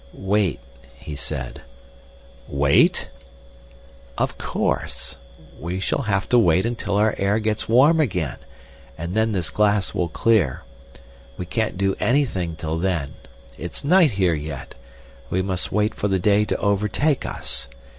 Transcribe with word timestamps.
"Wait," 0.13 0.59
he 0.97 1.15
said. 1.15 1.61
"Wait?" 2.47 3.11
"Of 4.17 4.35
course. 4.39 5.17
We 5.59 5.79
shall 5.79 6.01
have 6.01 6.27
to 6.29 6.39
wait 6.39 6.65
until 6.65 6.95
our 6.95 7.13
air 7.19 7.37
gets 7.37 7.69
warm 7.69 7.99
again, 7.99 8.37
and 8.97 9.13
then 9.13 9.31
this 9.31 9.51
glass 9.51 9.93
will 9.93 10.09
clear. 10.09 10.63
We 11.37 11.45
can't 11.45 11.77
do 11.77 11.95
anything 11.99 12.55
till 12.55 12.77
then. 12.79 13.13
It's 13.59 13.83
night 13.83 14.13
here 14.13 14.33
yet; 14.33 14.73
we 15.29 15.43
must 15.43 15.71
wait 15.71 15.93
for 15.93 16.07
the 16.07 16.17
day 16.17 16.45
to 16.45 16.57
overtake 16.57 17.23
us. 17.23 17.67